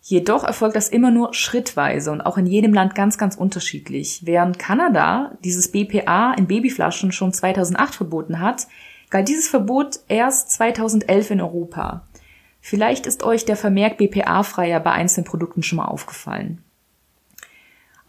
Jedoch 0.00 0.44
erfolgt 0.44 0.76
das 0.76 0.88
immer 0.88 1.10
nur 1.10 1.32
schrittweise 1.34 2.10
und 2.12 2.20
auch 2.22 2.36
in 2.36 2.46
jedem 2.46 2.74
Land 2.74 2.94
ganz, 2.94 3.16
ganz 3.16 3.36
unterschiedlich. 3.36 4.22
Während 4.24 4.58
Kanada 4.58 5.32
dieses 5.44 5.70
BPA 5.70 6.34
in 6.34 6.46
Babyflaschen 6.46 7.12
schon 7.12 7.32
2008 7.32 7.94
verboten 7.94 8.40
hat, 8.40 8.66
galt 9.10 9.28
dieses 9.28 9.48
Verbot 9.48 10.00
erst 10.08 10.50
2011 10.52 11.30
in 11.32 11.40
Europa. 11.40 12.06
Vielleicht 12.60 13.06
ist 13.06 13.22
euch 13.22 13.44
der 13.44 13.56
Vermerk 13.56 13.98
BPA-freier 13.98 14.80
bei 14.80 14.92
einzelnen 14.92 15.26
Produkten 15.26 15.62
schon 15.62 15.76
mal 15.76 15.84
aufgefallen. 15.84 16.63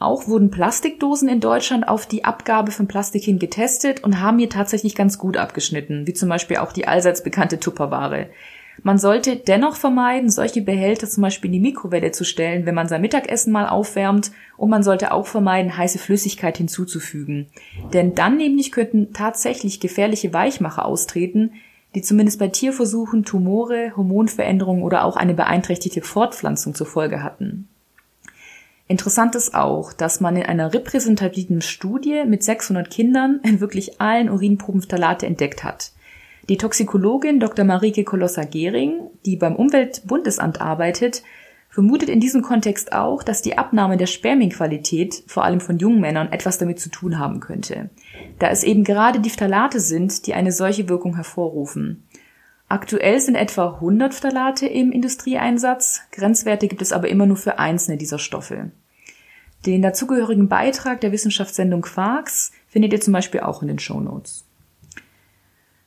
Auch 0.06 0.28
wurden 0.28 0.52
Plastikdosen 0.52 1.28
in 1.28 1.40
Deutschland 1.40 1.88
auf 1.88 2.06
die 2.06 2.26
Abgabe 2.26 2.72
von 2.72 2.88
Plastik 2.88 3.24
hin 3.24 3.40
getestet 3.40 4.04
und 4.04 4.22
haben 4.22 4.38
hier 4.38 4.52
tatsächlich 4.52 4.94
ganz 4.94 5.18
gut 5.18 5.36
abgeschnitten, 5.36 6.06
wie 6.06 6.14
zum 6.14 6.30
Beispiel 6.30 6.58
auch 6.58 6.72
die 6.72 6.88
allseits 6.88 7.24
bekannte 7.24 7.60
Tupperware. 7.60 8.28
Man 8.84 9.00
sollte 9.00 9.36
dennoch 9.36 9.76
vermeiden, 9.76 10.30
solche 10.30 10.62
Behälter 10.62 11.10
zum 11.10 11.24
Beispiel 11.24 11.48
in 11.48 11.54
die 11.54 11.60
Mikrowelle 11.60 12.12
zu 12.12 12.24
stellen, 12.24 12.68
wenn 12.68 12.76
man 12.76 12.88
sein 12.88 13.02
Mittagessen 13.02 13.52
mal 13.52 13.68
aufwärmt, 13.68 14.32
und 14.58 14.70
man 14.70 14.84
sollte 14.84 15.12
auch 15.12 15.26
vermeiden, 15.26 15.76
heiße 15.76 15.98
Flüssigkeit 15.98 16.58
hinzuzufügen. 16.58 17.48
Denn 17.92 18.14
dann 18.14 18.38
nämlich 18.38 18.72
könnten 18.72 19.12
tatsächlich 19.12 19.80
gefährliche 19.80 20.34
Weichmacher 20.34 20.86
austreten, 20.86 21.54
die 21.96 22.04
zumindest 22.04 22.38
bei 22.38 22.50
Tierversuchen 22.50 23.24
Tumore, 23.24 23.94
Hormonveränderungen 23.98 24.84
oder 24.84 25.04
auch 25.04 25.16
eine 25.16 25.34
beeinträchtigte 25.34 26.04
Fortpflanzung 26.04 26.76
zur 26.76 26.86
Folge 26.86 27.24
hatten. 27.24 27.70
Interessant 28.88 29.34
ist 29.36 29.56
auch, 29.56 29.94
dass 29.94 30.22
man 30.22 30.36
in 30.36 30.44
einer 30.44 30.74
repräsentativen 30.74 31.62
Studie 31.62 32.24
mit 32.26 32.44
600 32.44 32.90
Kindern 32.90 33.40
in 33.44 33.60
wirklich 33.60 34.00
allen 34.00 34.30
Urinproben 34.30 34.82
Phthalate 34.82 35.26
entdeckt 35.26 35.64
hat. 35.64 35.92
Die 36.50 36.58
Toxikologin 36.58 37.40
Dr. 37.40 37.66
Marike 37.66 38.04
Kolosser-Gehring, 38.04 39.10
die 39.26 39.36
beim 39.38 39.56
Umweltbundesamt 39.56 40.62
arbeitet, 40.62 41.24
vermutet 41.76 42.08
in 42.08 42.20
diesem 42.20 42.44
Kontext 42.44 42.94
auch, 42.94 43.24
dass 43.24 43.42
die 43.42 43.58
Abnahme 43.58 43.98
der 43.98 44.06
Spermienqualität, 44.06 45.24
vor 45.26 45.44
allem 45.44 45.60
von 45.60 45.80
jungen 45.80 46.00
Männern, 46.00 46.32
etwas 46.32 46.60
damit 46.60 46.80
zu 46.80 46.90
tun 46.90 47.18
haben 47.18 47.40
könnte. 47.40 47.90
Da 48.38 48.50
es 48.50 48.64
eben 48.64 48.84
gerade 48.84 49.20
die 49.20 49.32
Phthalate 49.32 49.80
sind, 49.80 50.28
die 50.28 50.36
eine 50.36 50.52
solche 50.52 50.88
Wirkung 50.88 51.16
hervorrufen. 51.16 52.04
Aktuell 52.68 53.20
sind 53.20 53.36
etwa 53.36 53.76
100 53.76 54.14
Phthalate 54.14 54.66
im 54.66 54.92
Industrieeinsatz, 54.92 56.02
Grenzwerte 56.12 56.68
gibt 56.68 56.82
es 56.82 56.94
aber 56.94 57.10
immer 57.10 57.28
nur 57.28 57.38
für 57.38 57.60
einzelne 57.60 57.98
dieser 57.98 58.18
Stoffe. 58.18 58.72
Den 59.68 59.84
dazugehörigen 59.84 60.50
Beitrag 60.50 61.00
der 61.02 61.12
Wissenschaftssendung 61.12 61.82
Quarks 61.82 62.52
findet 62.68 62.94
ihr 62.94 63.02
zum 63.02 63.14
Beispiel 63.14 63.42
auch 63.42 63.62
in 63.62 63.68
den 63.68 63.80
Show 63.80 64.00
Notes. 64.00 64.46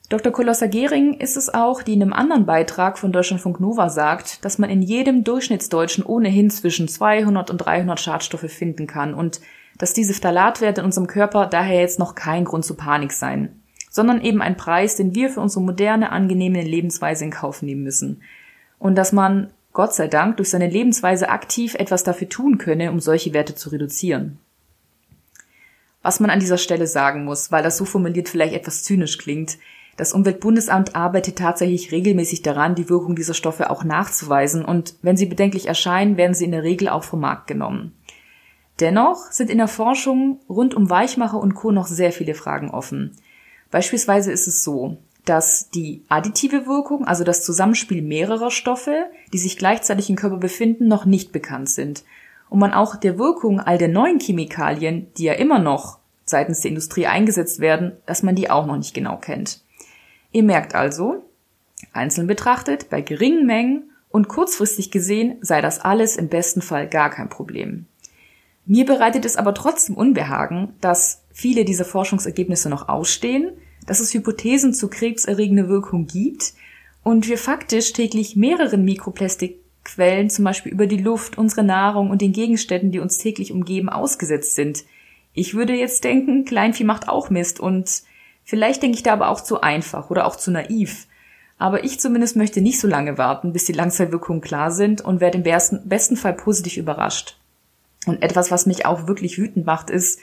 Dr. 0.08 0.32
Kolosser-Gehring 0.32 1.14
ist 1.14 1.36
es 1.36 1.52
auch, 1.52 1.82
die 1.82 1.92
in 1.92 2.02
einem 2.02 2.12
anderen 2.12 2.46
Beitrag 2.46 2.96
von 2.96 3.12
Deutschlandfunk 3.12 3.60
Nova 3.60 3.90
sagt, 3.90 4.44
dass 4.44 4.58
man 4.58 4.70
in 4.70 4.80
jedem 4.80 5.22
Durchschnittsdeutschen 5.22 6.04
ohnehin 6.04 6.48
zwischen 6.48 6.88
200 6.88 7.50
und 7.50 7.58
300 7.58 8.00
Schadstoffe 8.00 8.50
finden 8.50 8.86
kann 8.86 9.14
und 9.14 9.40
dass 9.76 9.92
diese 9.94 10.14
Phthalatwerte 10.14 10.80
in 10.80 10.86
unserem 10.86 11.08
Körper 11.08 11.46
daher 11.46 11.80
jetzt 11.80 11.98
noch 11.98 12.14
kein 12.14 12.44
Grund 12.44 12.64
zur 12.64 12.76
Panik 12.76 13.12
seien 13.12 13.57
sondern 13.90 14.20
eben 14.20 14.42
ein 14.42 14.56
Preis, 14.56 14.96
den 14.96 15.14
wir 15.14 15.30
für 15.30 15.40
unsere 15.40 15.62
moderne, 15.62 16.12
angenehme 16.12 16.62
Lebensweise 16.62 17.24
in 17.24 17.30
Kauf 17.30 17.62
nehmen 17.62 17.82
müssen. 17.82 18.22
Und 18.78 18.96
dass 18.96 19.12
man, 19.12 19.50
Gott 19.72 19.94
sei 19.94 20.08
Dank, 20.08 20.36
durch 20.36 20.50
seine 20.50 20.68
Lebensweise 20.68 21.28
aktiv 21.28 21.74
etwas 21.74 22.04
dafür 22.04 22.28
tun 22.28 22.58
könne, 22.58 22.90
um 22.90 23.00
solche 23.00 23.32
Werte 23.32 23.54
zu 23.54 23.70
reduzieren. 23.70 24.38
Was 26.02 26.20
man 26.20 26.30
an 26.30 26.40
dieser 26.40 26.58
Stelle 26.58 26.86
sagen 26.86 27.24
muss, 27.24 27.50
weil 27.50 27.62
das 27.62 27.76
so 27.76 27.84
formuliert 27.84 28.28
vielleicht 28.28 28.54
etwas 28.54 28.82
zynisch 28.84 29.18
klingt, 29.18 29.58
das 29.98 30.12
Umweltbundesamt 30.12 30.94
arbeitet 30.94 31.36
tatsächlich 31.36 31.90
regelmäßig 31.90 32.42
daran, 32.42 32.76
die 32.76 32.88
Wirkung 32.88 33.16
dieser 33.16 33.34
Stoffe 33.34 33.68
auch 33.68 33.82
nachzuweisen 33.82 34.64
und 34.64 34.94
wenn 35.02 35.16
sie 35.16 35.26
bedenklich 35.26 35.66
erscheinen, 35.66 36.16
werden 36.16 36.34
sie 36.34 36.44
in 36.44 36.52
der 36.52 36.62
Regel 36.62 36.88
auch 36.88 37.02
vom 37.02 37.18
Markt 37.20 37.48
genommen. 37.48 37.92
Dennoch 38.78 39.32
sind 39.32 39.50
in 39.50 39.58
der 39.58 39.66
Forschung 39.66 40.40
rund 40.48 40.74
um 40.74 40.88
Weichmacher 40.88 41.38
und 41.40 41.56
Co. 41.56 41.72
noch 41.72 41.88
sehr 41.88 42.12
viele 42.12 42.34
Fragen 42.34 42.70
offen. 42.70 43.16
Beispielsweise 43.70 44.32
ist 44.32 44.46
es 44.46 44.64
so, 44.64 44.98
dass 45.24 45.68
die 45.70 46.02
additive 46.08 46.66
Wirkung, 46.66 47.04
also 47.04 47.22
das 47.22 47.44
Zusammenspiel 47.44 48.00
mehrerer 48.00 48.50
Stoffe, 48.50 49.06
die 49.32 49.38
sich 49.38 49.58
gleichzeitig 49.58 50.08
im 50.08 50.16
Körper 50.16 50.38
befinden, 50.38 50.88
noch 50.88 51.04
nicht 51.04 51.32
bekannt 51.32 51.68
sind. 51.68 52.04
Und 52.48 52.60
man 52.60 52.72
auch 52.72 52.96
der 52.96 53.18
Wirkung 53.18 53.60
all 53.60 53.76
der 53.76 53.88
neuen 53.88 54.20
Chemikalien, 54.20 55.12
die 55.18 55.24
ja 55.24 55.34
immer 55.34 55.58
noch 55.58 55.98
seitens 56.24 56.60
der 56.60 56.70
Industrie 56.70 57.06
eingesetzt 57.06 57.60
werden, 57.60 57.92
dass 58.06 58.22
man 58.22 58.36
die 58.36 58.50
auch 58.50 58.66
noch 58.66 58.76
nicht 58.76 58.94
genau 58.94 59.16
kennt. 59.16 59.60
Ihr 60.32 60.42
merkt 60.42 60.74
also, 60.74 61.24
einzeln 61.92 62.26
betrachtet, 62.26 62.88
bei 62.88 63.02
geringen 63.02 63.46
Mengen 63.46 63.90
und 64.08 64.28
kurzfristig 64.28 64.90
gesehen 64.90 65.36
sei 65.42 65.60
das 65.60 65.80
alles 65.80 66.16
im 66.16 66.28
besten 66.28 66.62
Fall 66.62 66.88
gar 66.88 67.10
kein 67.10 67.28
Problem. 67.28 67.86
Mir 68.70 68.84
bereitet 68.84 69.24
es 69.24 69.36
aber 69.36 69.54
trotzdem 69.54 69.96
Unbehagen, 69.96 70.74
dass 70.82 71.22
viele 71.32 71.64
dieser 71.64 71.86
Forschungsergebnisse 71.86 72.68
noch 72.68 72.90
ausstehen, 72.90 73.52
dass 73.86 73.98
es 73.98 74.12
Hypothesen 74.12 74.74
zu 74.74 74.88
krebserregender 74.88 75.70
Wirkung 75.70 76.06
gibt 76.06 76.52
und 77.02 77.26
wir 77.26 77.38
faktisch 77.38 77.94
täglich 77.94 78.36
mehreren 78.36 78.84
Mikroplastikquellen, 78.84 80.28
zum 80.28 80.44
Beispiel 80.44 80.70
über 80.70 80.86
die 80.86 80.98
Luft, 80.98 81.38
unsere 81.38 81.64
Nahrung 81.64 82.10
und 82.10 82.20
den 82.20 82.34
Gegenständen, 82.34 82.92
die 82.92 82.98
uns 82.98 83.16
täglich 83.16 83.52
umgeben, 83.52 83.88
ausgesetzt 83.88 84.54
sind. 84.54 84.84
Ich 85.32 85.54
würde 85.54 85.72
jetzt 85.72 86.04
denken, 86.04 86.44
Kleinvieh 86.44 86.84
macht 86.84 87.08
auch 87.08 87.30
Mist 87.30 87.60
und 87.60 88.02
vielleicht 88.44 88.82
denke 88.82 88.96
ich 88.98 89.02
da 89.02 89.14
aber 89.14 89.30
auch 89.30 89.40
zu 89.40 89.62
einfach 89.62 90.10
oder 90.10 90.26
auch 90.26 90.36
zu 90.36 90.50
naiv. 90.50 91.06
Aber 91.56 91.84
ich 91.84 92.00
zumindest 92.00 92.36
möchte 92.36 92.60
nicht 92.60 92.80
so 92.80 92.86
lange 92.86 93.16
warten, 93.16 93.54
bis 93.54 93.64
die 93.64 93.72
Langzeitwirkungen 93.72 94.42
klar 94.42 94.70
sind 94.70 95.00
und 95.00 95.22
werde 95.22 95.38
im 95.38 95.88
besten 95.88 96.16
Fall 96.18 96.34
positiv 96.34 96.76
überrascht. 96.76 97.37
Und 98.08 98.22
etwas, 98.22 98.50
was 98.50 98.66
mich 98.66 98.86
auch 98.86 99.06
wirklich 99.06 99.38
wütend 99.38 99.66
macht, 99.66 99.90
ist, 99.90 100.20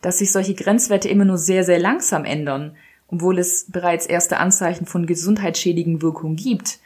dass 0.00 0.18
sich 0.18 0.32
solche 0.32 0.54
Grenzwerte 0.54 1.08
immer 1.08 1.24
nur 1.24 1.38
sehr, 1.38 1.64
sehr 1.64 1.78
langsam 1.78 2.24
ändern, 2.24 2.76
obwohl 3.08 3.38
es 3.38 3.70
bereits 3.70 4.06
erste 4.06 4.38
Anzeichen 4.38 4.86
von 4.86 5.06
gesundheitsschädigen 5.06 6.02
Wirkungen 6.02 6.36
gibt. 6.36 6.78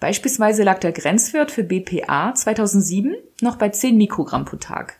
Beispielsweise 0.00 0.64
lag 0.64 0.80
der 0.80 0.92
Grenzwert 0.92 1.50
für 1.50 1.64
BPA 1.64 2.34
2007 2.34 3.14
noch 3.40 3.56
bei 3.56 3.70
10 3.70 3.96
Mikrogramm 3.96 4.44
pro 4.44 4.56
Tag. 4.56 4.98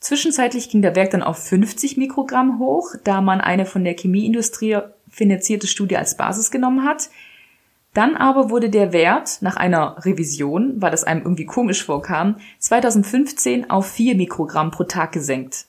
Zwischenzeitlich 0.00 0.68
ging 0.68 0.82
der 0.82 0.94
Wert 0.94 1.14
dann 1.14 1.22
auf 1.22 1.38
50 1.38 1.96
Mikrogramm 1.96 2.58
hoch, 2.58 2.94
da 3.04 3.22
man 3.22 3.40
eine 3.40 3.64
von 3.64 3.84
der 3.84 3.96
Chemieindustrie 3.96 4.78
finanzierte 5.08 5.66
Studie 5.66 5.96
als 5.96 6.16
Basis 6.16 6.50
genommen 6.50 6.84
hat. 6.84 7.08
Dann 7.94 8.16
aber 8.16 8.50
wurde 8.50 8.70
der 8.70 8.92
Wert 8.92 9.38
nach 9.40 9.56
einer 9.56 10.04
Revision, 10.04 10.74
weil 10.82 10.90
das 10.90 11.04
einem 11.04 11.22
irgendwie 11.22 11.46
komisch 11.46 11.84
vorkam, 11.84 12.36
2015 12.58 13.70
auf 13.70 13.86
4 13.86 14.16
Mikrogramm 14.16 14.72
pro 14.72 14.84
Tag 14.84 15.12
gesenkt. 15.12 15.66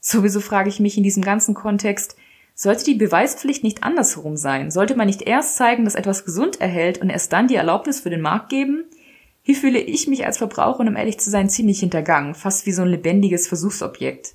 Sowieso 0.00 0.40
frage 0.40 0.68
ich 0.68 0.80
mich 0.80 0.96
in 0.96 1.04
diesem 1.04 1.22
ganzen 1.22 1.54
Kontext, 1.54 2.16
sollte 2.54 2.84
die 2.84 2.94
Beweispflicht 2.94 3.62
nicht 3.62 3.84
andersherum 3.84 4.36
sein? 4.36 4.70
Sollte 4.72 4.96
man 4.96 5.06
nicht 5.06 5.22
erst 5.22 5.56
zeigen, 5.56 5.84
dass 5.84 5.94
etwas 5.94 6.24
gesund 6.24 6.60
erhält 6.60 6.98
und 6.98 7.08
erst 7.08 7.32
dann 7.32 7.48
die 7.48 7.54
Erlaubnis 7.54 8.00
für 8.00 8.10
den 8.10 8.20
Markt 8.20 8.50
geben? 8.50 8.84
Hier 9.42 9.54
fühle 9.54 9.78
ich 9.78 10.08
mich 10.08 10.26
als 10.26 10.38
Verbraucherin, 10.38 10.88
um 10.88 10.96
ehrlich 10.96 11.18
zu 11.18 11.30
sein, 11.30 11.48
ziemlich 11.48 11.80
hintergangen, 11.80 12.34
fast 12.34 12.66
wie 12.66 12.72
so 12.72 12.82
ein 12.82 12.88
lebendiges 12.88 13.46
Versuchsobjekt. 13.46 14.34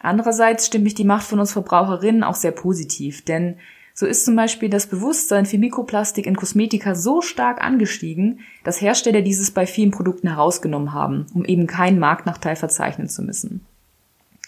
Andererseits 0.00 0.66
stimmt 0.66 0.84
mich 0.84 0.94
die 0.94 1.04
Macht 1.04 1.26
von 1.26 1.40
uns 1.40 1.52
Verbraucherinnen 1.52 2.24
auch 2.24 2.34
sehr 2.34 2.52
positiv, 2.52 3.24
denn 3.24 3.56
so 4.00 4.06
ist 4.06 4.24
zum 4.24 4.34
Beispiel 4.34 4.70
das 4.70 4.86
Bewusstsein 4.86 5.44
für 5.44 5.58
Mikroplastik 5.58 6.24
in 6.24 6.34
Kosmetika 6.34 6.94
so 6.94 7.20
stark 7.20 7.62
angestiegen, 7.62 8.40
dass 8.64 8.80
Hersteller 8.80 9.20
dieses 9.20 9.50
bei 9.50 9.66
vielen 9.66 9.90
Produkten 9.90 10.28
herausgenommen 10.28 10.94
haben, 10.94 11.26
um 11.34 11.44
eben 11.44 11.66
keinen 11.66 11.98
Marktnachteil 11.98 12.56
verzeichnen 12.56 13.10
zu 13.10 13.20
müssen. 13.20 13.60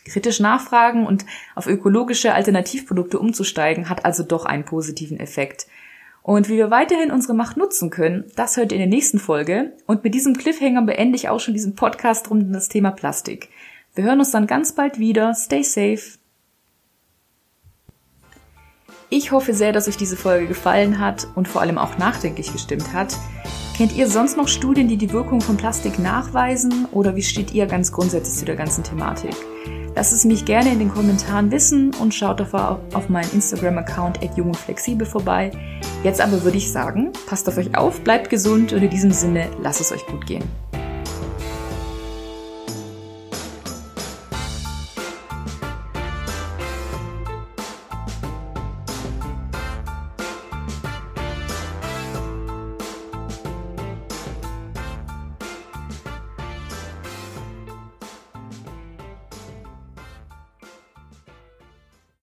Kritisch 0.07 0.41
nachfragen 0.41 1.07
und 1.07 1.27
auf 1.55 1.67
ökologische 1.67 2.33
Alternativprodukte 2.33 3.19
umzusteigen 3.19 3.91
hat 3.91 4.07
also 4.07 4.23
doch 4.23 4.47
einen 4.47 4.65
positiven 4.65 5.21
Effekt. 5.21 5.67
Und 6.23 6.49
wie 6.49 6.57
wir 6.57 6.71
weiterhin 6.71 7.11
unsere 7.11 7.35
Macht 7.35 7.59
nutzen 7.59 7.91
können, 7.91 8.25
das 8.35 8.57
hört 8.57 8.73
ihr 8.73 8.79
in 8.79 8.89
der 8.89 8.97
nächsten 8.97 9.19
Folge. 9.19 9.75
Und 9.87 10.03
mit 10.03 10.15
diesem 10.15 10.35
Cliffhanger 10.35 10.81
beende 10.81 11.17
ich 11.17 11.29
auch 11.29 11.41
schon 11.41 11.53
diesen 11.53 11.75
Podcast 11.75 12.31
rund 12.31 12.45
um 12.45 12.55
das 12.55 12.71
Thema 12.71 12.91
Plastik. 12.91 13.51
Wir 13.95 14.05
hören 14.05 14.21
uns 14.21 14.31
dann 14.31 14.47
ganz 14.47 14.73
bald 14.73 14.99
wieder. 14.99 15.35
Stay 15.35 15.63
safe. 15.63 16.22
Ich 19.15 19.31
hoffe 19.31 19.53
sehr, 19.53 19.75
dass 19.75 19.89
euch 19.89 19.99
diese 19.99 20.17
Folge 20.17 20.47
gefallen 20.47 20.99
hat 20.99 21.27
und 21.35 21.47
vor 21.47 21.61
allem 21.61 21.77
auch 21.77 21.99
nachdenklich 21.99 22.51
gestimmt 22.51 22.95
hat. 22.95 23.15
Kennt 23.77 23.95
ihr 23.95 24.09
sonst 24.09 24.39
noch 24.39 24.49
Studien, 24.49 24.89
die 24.89 24.97
die 24.97 25.13
Wirkung 25.13 25.43
von 25.43 25.59
Plastik 25.59 25.99
nachweisen 25.99 26.87
oder 26.93 27.15
wie 27.15 27.23
steht 27.23 27.53
ihr 27.53 27.67
ganz 27.67 27.93
grundsätzlich 27.93 28.39
zu 28.39 28.47
der 28.47 28.57
ganzen 28.57 28.85
Thematik? 28.85 29.35
Lasst 29.95 30.15
es 30.15 30.25
mich 30.25 30.47
gerne 30.47 30.73
in 30.73 30.79
den 30.79 30.91
Kommentaren 30.91 31.51
wissen 31.51 31.95
und 32.01 32.15
schaut 32.15 32.41
auf, 32.41 32.55
auf 32.55 33.11
meinen 33.11 33.31
Instagram-Account 33.35 34.23
at 34.23 34.31
flexibel 34.57 35.07
vorbei. 35.07 35.51
Jetzt 36.03 36.23
aber 36.23 36.43
würde 36.43 36.57
ich 36.57 36.73
sagen, 36.73 37.13
passt 37.27 37.47
auf 37.51 37.59
euch 37.59 37.77
auf, 37.77 38.01
bleibt 38.01 38.31
gesund 38.31 38.73
und 38.73 38.83
in 38.83 38.89
diesem 38.89 39.13
Sinne, 39.13 39.51
lasst 39.63 39.83
es 39.83 39.93
euch 39.93 40.07
gut 40.07 40.25
gehen. 40.25 40.45